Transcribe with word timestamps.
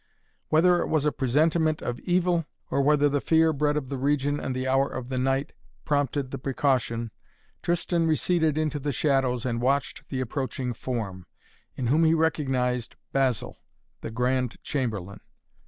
Whether 0.49 0.79
it 0.81 0.87
was 0.87 1.05
a 1.05 1.11
presentiment 1.11 1.83
of 1.83 1.99
evil, 1.99 2.47
or 2.71 2.81
whether 2.81 3.07
the 3.07 3.21
fear 3.21 3.53
bred 3.53 3.77
of 3.77 3.89
the 3.89 3.99
region 3.99 4.39
and 4.39 4.55
the 4.55 4.67
hour 4.67 4.89
of 4.89 5.09
the 5.09 5.19
night 5.19 5.53
prompted 5.85 6.31
the 6.31 6.39
precaution, 6.39 7.11
Tristan 7.61 8.07
receded 8.07 8.57
into 8.57 8.79
the 8.79 8.91
shadows 8.93 9.45
and 9.45 9.61
watched 9.61 10.09
the 10.09 10.19
approaching 10.19 10.73
form, 10.73 11.27
in 11.75 11.85
whom 11.85 12.03
he 12.03 12.15
recognized 12.15 12.95
Basil, 13.13 13.57
the 14.01 14.09
Grand 14.09 14.57
Chamberlain. 14.63 15.19